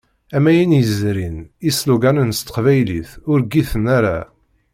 Am 0.35 0.45
ayen 0.51 0.75
yezrin, 0.77 1.37
isloganen 1.69 2.35
s 2.37 2.39
teqbaylit 2.41 3.09
ur 3.31 3.39
ggiten 3.45 3.85
ara. 3.97 4.19